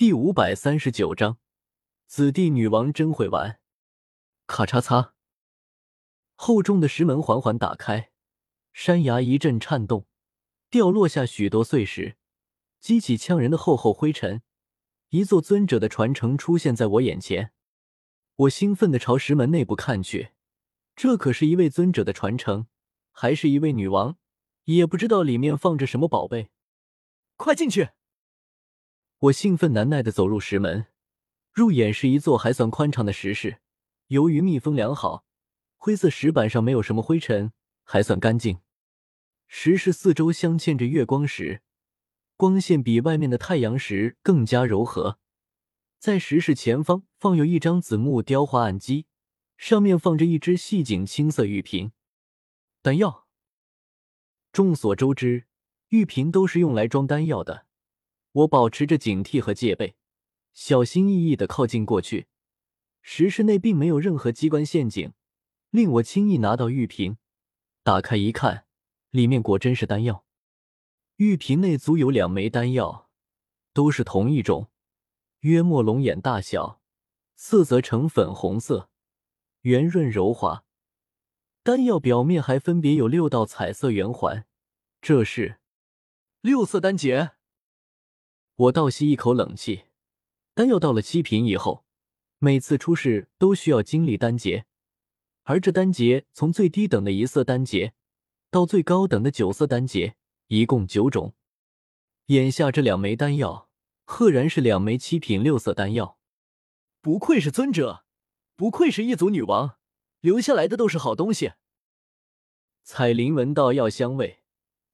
[0.00, 1.36] 第五百三十九章，
[2.06, 3.60] 子弟女王真会玩。
[4.46, 5.10] 咔嚓嚓，
[6.34, 8.10] 厚重的石门缓缓打开，
[8.72, 10.06] 山崖一阵颤动，
[10.70, 12.16] 掉落下许多碎石，
[12.80, 14.40] 激起呛人的厚厚灰尘。
[15.10, 17.52] 一座尊者的传承出现在我眼前，
[18.36, 20.30] 我兴奋地朝石门内部看去。
[20.96, 22.68] 这可是一位尊者的传承，
[23.12, 24.16] 还是一位女王，
[24.64, 26.48] 也不知道里面放着什么宝贝。
[27.36, 27.90] 快进去！
[29.20, 30.86] 我兴奋难耐的走入石门，
[31.52, 33.60] 入眼是一座还算宽敞的石室，
[34.06, 35.26] 由于密封良好，
[35.76, 37.52] 灰色石板上没有什么灰尘，
[37.84, 38.60] 还算干净。
[39.46, 41.60] 石室四周镶嵌着月光石，
[42.38, 45.18] 光线比外面的太阳石更加柔和。
[45.98, 49.06] 在石室前方放有一张紫木雕花案几。
[49.58, 51.92] 上面放着一只细颈青色玉瓶，
[52.80, 53.26] 丹药。
[54.52, 55.44] 众所周知，
[55.88, 57.66] 玉瓶都是用来装丹药的。
[58.32, 59.96] 我保持着警惕和戒备，
[60.52, 62.28] 小心翼翼的靠近过去。
[63.02, 65.12] 石室内并没有任何机关陷阱，
[65.70, 67.16] 令我轻易拿到玉瓶。
[67.82, 68.66] 打开一看，
[69.10, 70.24] 里面果真是丹药。
[71.16, 73.08] 玉瓶内足有两枚丹药，
[73.72, 74.70] 都是同一种，
[75.40, 76.80] 约莫龙眼大小，
[77.36, 78.90] 色泽呈粉红色。
[79.62, 80.64] 圆润柔滑，
[81.62, 84.46] 丹药表面还分别有六道彩色圆环，
[85.02, 85.58] 这是
[86.40, 87.32] 六色丹结。
[88.60, 89.84] 我倒吸一口冷气，
[90.52, 91.86] 丹药到了七品以后，
[92.38, 94.66] 每次出世都需要经历丹劫，
[95.44, 97.94] 而这丹劫从最低等的一色丹劫
[98.50, 100.14] 到最高等的九色丹劫，
[100.48, 101.32] 一共九种。
[102.26, 103.70] 眼下这两枚丹药，
[104.04, 106.18] 赫然是两枚七品六色丹药，
[107.00, 108.04] 不愧是尊者。
[108.56, 109.78] 不愧是一族女王，
[110.20, 111.52] 留下来的都是好东西。
[112.82, 114.42] 彩铃闻到药香味，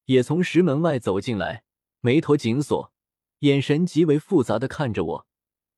[0.05, 1.65] 也从石门外走进来，
[1.99, 2.93] 眉头紧锁，
[3.41, 5.27] 眼神极为复杂的看着我，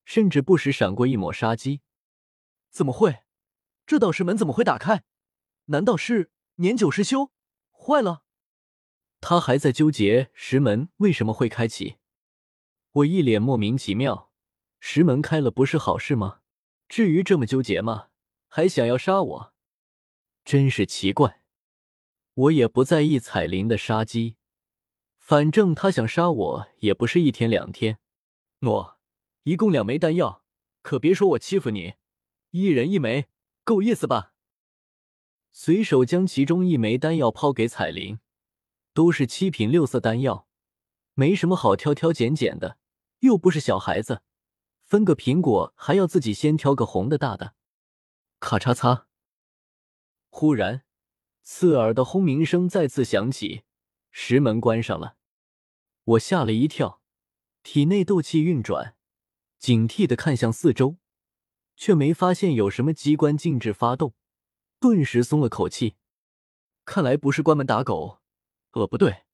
[0.05, 1.81] 甚至不时闪过一抹杀机。
[2.71, 3.21] 怎么会？
[3.87, 5.05] 这道石门怎么会打开？
[5.67, 7.33] 难道是年久失修，
[7.73, 8.23] 坏了？
[9.21, 11.97] 他还在纠结石门为什么会开启，
[12.93, 14.31] 我一脸莫名其妙。
[14.81, 16.41] 石门开了不是好事吗？
[16.89, 18.11] 至于这么纠结吗？
[18.47, 19.55] 还想要杀我？
[20.45, 21.43] 真是奇怪。
[22.35, 24.37] 我也不在意彩铃的杀机，
[25.29, 27.99] 反正他想杀我也不是一天两天。
[28.61, 28.99] 诺，
[29.43, 30.43] 一共两枚丹药，
[30.81, 31.97] 可别说我欺负你，
[32.53, 33.27] 一人一枚，
[33.63, 34.33] 够意思吧？
[35.53, 38.21] 随手将其中一枚丹药抛给彩铃，
[38.95, 40.49] 都是七品六色丹药，
[41.13, 42.79] 没什么好挑挑拣拣的，
[43.19, 44.23] 又不是小孩子。
[44.87, 47.53] 分个苹果还要自己先挑个红的大的，
[48.41, 49.05] 咔嚓嚓！
[50.31, 50.85] 忽然，
[51.43, 53.65] 刺耳的轰鸣声再次响起，
[54.11, 55.18] 石门关上了。
[56.09, 57.03] 我吓了一跳，
[57.63, 58.97] 体内斗气运转，
[59.59, 60.97] 警惕的看向四周，
[61.77, 64.15] 却没发现有什么机关禁制发动，
[64.81, 65.97] 顿时松了口气。
[66.87, 68.21] 看来不是关门打狗，
[68.71, 69.25] 呃，不对，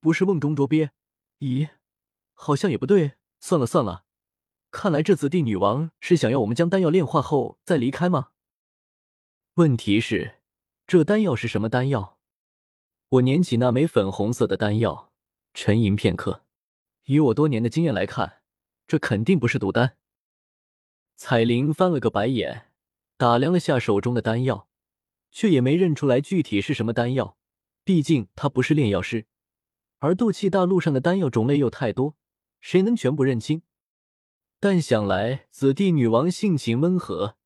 [0.00, 0.90] 不是瓮中捉鳖。
[1.38, 1.70] 咦，
[2.34, 3.12] 好像也不对。
[3.40, 4.04] 算了算了。
[4.70, 8.32] 看来这紫帝女王是想要我们将丹药炼化后再离开吗？
[9.54, 10.40] 问题是，
[10.86, 12.18] 这丹药是什么丹药？
[13.10, 15.07] 我捻起那枚粉红色的丹药，
[15.54, 16.44] 沉吟片刻。
[17.04, 18.42] 以我多年的经验来看，
[18.86, 19.96] 这肯定不是毒丹。
[21.16, 22.70] 彩铃翻了个白眼，
[23.16, 24.68] 打量了下手中的丹药，
[25.30, 27.36] 却也没认出来具体是什么丹药。
[27.82, 29.26] 毕竟她不是炼药师，
[29.98, 32.16] 而斗气大陆上的丹药种类又太多，
[32.60, 33.62] 谁能全部认清？
[34.60, 37.36] 但想来，子弟女王性情温和，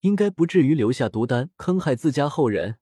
[0.00, 2.78] 应该不至于留下毒丹坑害自家后人。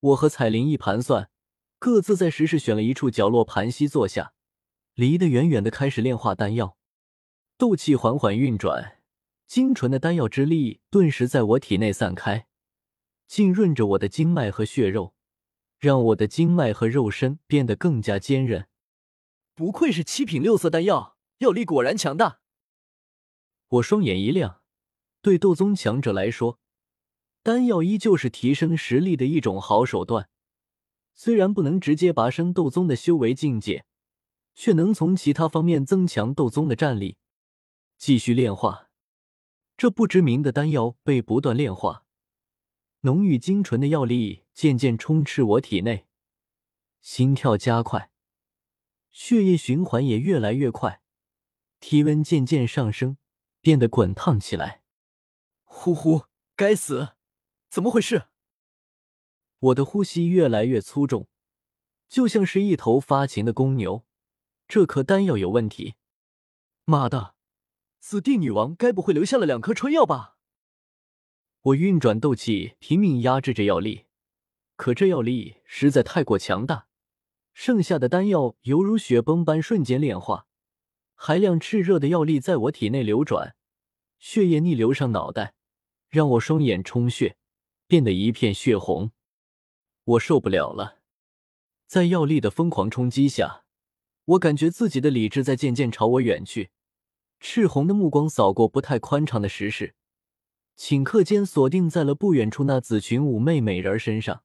[0.00, 1.30] 我和彩铃一盘算，
[1.78, 4.32] 各自在石室选了一处角落盘膝坐下，
[4.94, 6.76] 离得远远的，开始炼化丹药。
[7.56, 9.00] 斗气缓缓运转，
[9.46, 12.48] 精纯的丹药之力顿时在我体内散开，
[13.28, 15.14] 浸润着我的经脉和血肉，
[15.78, 18.66] 让我的经脉和肉身变得更加坚韧。
[19.54, 22.40] 不愧是七品六色丹药，药力果然强大。
[23.68, 24.62] 我双眼一亮，
[25.22, 26.58] 对斗宗强者来说，
[27.44, 30.28] 丹药依旧是提升实力的一种好手段。
[31.18, 33.84] 虽然不能直接拔升斗宗的修为境界，
[34.54, 37.16] 却能从其他方面增强斗宗的战力。
[37.96, 38.88] 继续炼化，
[39.76, 42.04] 这不知名的丹药被不断炼化，
[43.00, 46.06] 浓郁精纯的药力渐渐充斥我体内，
[47.00, 48.12] 心跳加快，
[49.10, 51.02] 血液循环也越来越快，
[51.80, 53.16] 体温渐渐上升。
[53.60, 54.82] 变得滚烫起来，
[55.64, 56.26] 呼呼！
[56.54, 57.16] 该死，
[57.68, 58.28] 怎么回事？
[59.60, 61.26] 我的呼吸越来越粗重，
[62.08, 64.04] 就像是一头发情的公牛。
[64.68, 65.94] 这颗丹药有问题！
[66.84, 67.34] 妈的，
[67.98, 70.36] 紫帝女王该不会留下了两颗春药吧？
[71.62, 74.06] 我运转斗气，拼命压制着药力，
[74.76, 76.86] 可这药力实在太过强大，
[77.52, 80.46] 剩下的丹药犹如雪崩般瞬间炼化，
[81.14, 83.56] 海量炽热的药力在我体内流转，
[84.18, 85.54] 血液逆流上脑袋，
[86.08, 87.36] 让我双眼充血，
[87.88, 89.10] 变得一片血红。
[90.08, 91.00] 我受不了了，
[91.86, 93.64] 在药力的疯狂冲击下，
[94.24, 96.70] 我感觉自己的理智在渐渐朝我远去。
[97.40, 99.94] 赤红的目光扫过不太宽敞的石室，
[100.78, 104.42] 顷刻间锁定在了不远处那紫裙妩媚美人身上。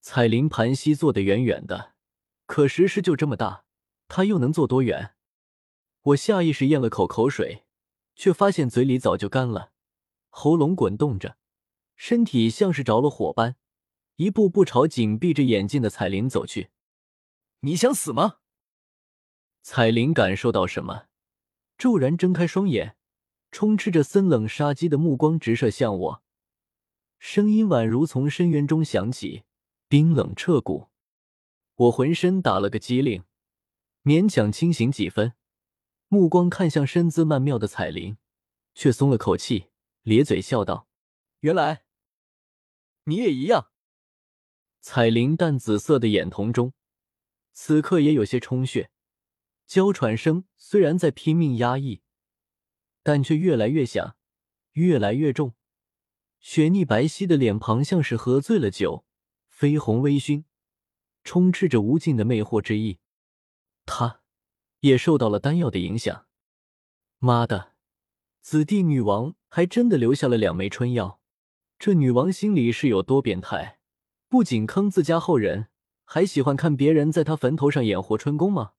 [0.00, 1.94] 彩铃盘膝坐得远远的，
[2.46, 3.64] 可石室就这么大，
[4.06, 5.16] 她又能坐多远？
[6.02, 7.64] 我下意识咽了口口水，
[8.14, 9.72] 却发现嘴里早就干了，
[10.28, 11.36] 喉咙滚动着，
[11.96, 13.56] 身体像是着了火般，
[14.18, 16.70] 一步步朝紧闭着眼睛的彩铃走去。
[17.60, 18.38] 你想死吗？
[19.62, 21.06] 彩铃感受到什么？
[21.76, 22.96] 骤然睁开双眼，
[23.52, 26.22] 充斥着森冷杀机的目光直射向我，
[27.20, 29.44] 声音宛如从深渊中响起，
[29.88, 30.88] 冰冷彻骨。
[31.76, 33.22] 我浑身打了个激灵，
[34.02, 35.34] 勉强清醒几分，
[36.08, 38.18] 目光看向身姿曼妙的彩铃，
[38.74, 39.68] 却松了口气，
[40.02, 40.88] 咧嘴笑道
[41.40, 41.84] ：“原来
[43.04, 43.70] 你也一样。”
[44.80, 46.72] 彩铃淡紫色的眼瞳中，
[47.52, 48.90] 此刻也有些充血。
[49.66, 52.00] 娇喘声虽然在拼命压抑，
[53.02, 54.16] 但却越来越响，
[54.72, 55.54] 越来越重。
[56.40, 59.04] 雪腻白皙的脸庞像是喝醉了酒，
[59.52, 60.44] 绯红微醺，
[61.24, 63.00] 充斥着无尽的魅惑之意。
[63.84, 64.22] 他
[64.80, 66.26] 也受到了丹药的影响。
[67.18, 67.74] 妈的，
[68.40, 71.20] 紫帝女王还真的留下了两枚春药。
[71.78, 73.77] 这女王心里是有多变态？
[74.28, 75.68] 不仅坑自家后人，
[76.04, 78.72] 还喜欢看别人在他坟头上演活春宫吗？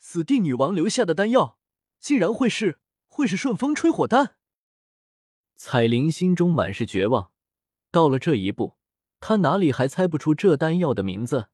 [0.00, 1.58] 死地女王留下的丹药，
[2.00, 4.34] 竟然会是会是顺风吹火丹？
[5.54, 7.30] 彩铃心中满是绝望。
[7.92, 8.76] 到了这一步，
[9.20, 11.48] 她哪里还猜不出这丹药的名字？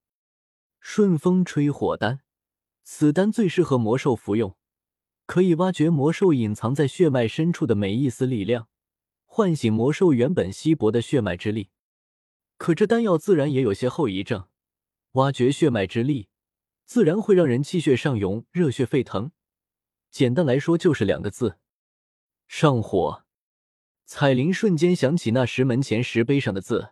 [0.80, 2.20] 顺风吹火丹，
[2.82, 4.56] 此丹最适合魔兽服用，
[5.26, 8.68] 可以挖掘魔兽隐藏在血脉深处的每一丝力量，
[9.26, 11.68] 唤醒魔兽原本稀薄的血脉之力。
[12.62, 14.46] 可这丹药自然也有些后遗症，
[15.14, 16.28] 挖掘血脉之力。
[16.84, 19.32] 自然会让人气血上涌、热血沸腾。
[20.12, 21.58] 简单来说，就是两个字：
[22.46, 23.24] 上火。
[24.04, 26.90] 彩铃瞬间想起那石门前石碑上的字，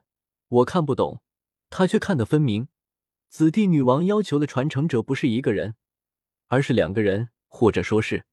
[0.49, 1.23] 我看不懂，
[1.69, 2.67] 她却看得分明。
[3.29, 5.77] 紫帝女王要求的传承者不是一个人，
[6.49, 8.25] 而是两个人，或者说是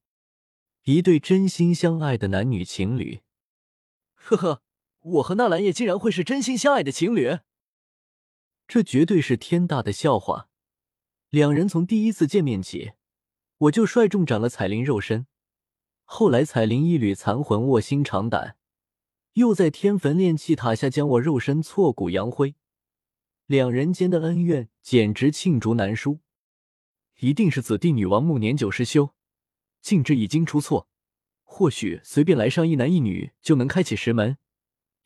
[0.82, 3.20] 一对真心相爱的男女情侣。
[4.16, 4.62] 呵呵，
[5.00, 7.38] 我和纳兰叶竟然会是真心相爱的情侣？
[8.66, 10.48] 这绝对是天大的笑话！
[11.30, 12.92] 两人从第一次见面起，
[13.58, 15.26] 我就率众斩了彩铃肉身。
[16.04, 18.56] 后来彩铃一缕残魂卧薪尝胆，
[19.34, 22.54] 又在天坟炼气塔下将我肉身挫骨扬灰。
[23.46, 26.20] 两人间的恩怨简直罄竹难书。
[27.20, 29.14] 一定是紫帝女王暮年久失修，
[29.80, 30.88] 禁制已经出错。
[31.42, 34.36] 或许随便来上一男一女就能开启石门，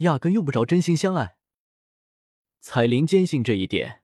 [0.02, 1.36] 压根用不着真心相爱。
[2.60, 4.02] 彩铃坚信这一点。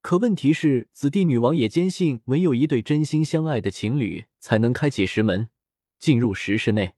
[0.00, 5.48] 可问题是，紫帝女王也坚信，唯有一对真心相爱的情侣才能开启石门，
[5.98, 6.94] 进入石室内。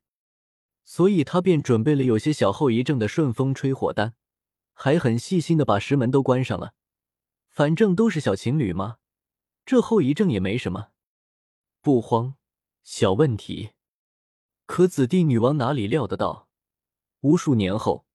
[0.85, 4.15] 所以，她便准备了有些小后遗症的顺风吹火丹，
[4.73, 6.75] 还很细心的把石门都关上了。
[7.49, 8.97] 反正都是小情侣嘛，
[9.65, 10.89] 这后遗症也没什么，
[11.81, 12.35] 不慌，
[12.83, 13.71] 小问题。
[14.65, 16.49] 可紫帝女王哪里料得到，
[17.21, 18.06] 无数年后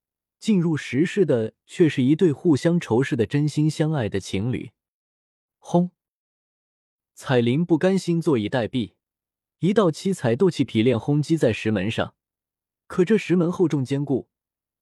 [0.41, 4.71] 进入石室的却是一对互相仇视的真心相爱的情侣。
[5.59, 5.91] 轰！
[7.13, 8.95] 彩铃不甘心坐以待毙，
[9.59, 12.15] 一道七彩斗气劈链轰击在石门上。
[12.87, 14.29] 可这石门厚重坚固，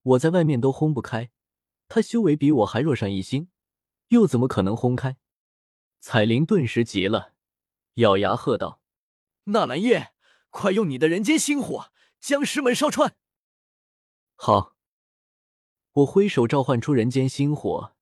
[0.02, 1.30] 我在外面都轰不开。
[1.90, 3.50] 他修为比我还弱上一星，
[4.08, 5.18] 又怎么可能轰开？
[6.00, 7.34] 彩铃顿时急了，
[7.96, 8.82] 咬牙喝道
[9.52, 10.14] ：“纳兰叶，
[10.50, 13.18] 快用你的人间星火将石门烧穿！”
[14.38, 14.78] 好，
[16.00, 17.94] 我挥手召唤出人间星火，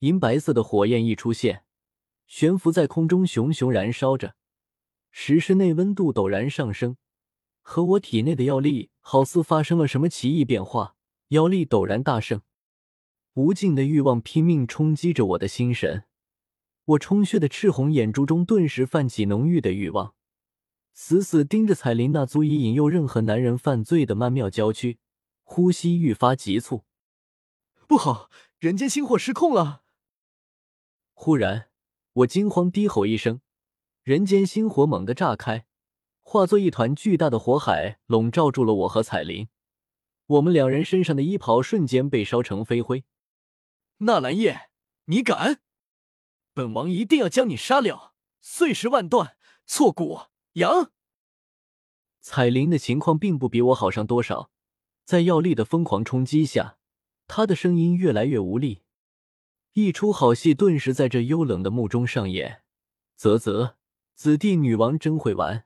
[0.00, 1.64] 银白色的火焰一出现。
[2.26, 4.36] 悬浮在空中，熊熊燃烧着。
[5.10, 6.96] 石室内温度陡然上升，
[7.60, 10.94] 和我体内的药力好似发生了什么奇异变化，
[11.28, 12.42] 妖力陡然大盛。
[13.34, 16.04] 无尽的欲望拼命冲击着我的心神，
[16.84, 20.14] 我充血的赤红眼珠中顿时泛起浓郁的欲望，
[20.94, 24.98] 死死盯着彩铃那足以引诱任何男人犯罪的曼妙娇躯，
[25.42, 26.84] 呼吸愈发急促。
[27.92, 29.82] 不好，人间星火失控了！
[31.12, 31.68] 忽然。
[32.14, 33.42] 我惊慌低吼一声，
[34.02, 35.66] 人间星火猛地炸开，
[36.22, 39.50] 化作一团巨大的火海，笼罩住了我和彩铃。
[40.24, 43.04] 我们两人身上的衣袍瞬间被烧成飞灰。
[43.98, 44.70] 纳兰叶，
[45.04, 45.60] 你敢！
[46.54, 50.18] 本王一定要将你杀了，碎尸万段，挫骨
[50.54, 50.90] 扬！
[52.20, 54.50] 彩铃的情况并不比我好上多少，
[55.04, 56.78] 在药力的疯狂冲击下，
[57.34, 58.82] 他的声音越来越无力。
[59.72, 62.60] 一出好戏顿时在这幽冷的墓中上演。
[63.16, 63.76] 啧啧，
[64.14, 65.64] 子弟女王真会玩。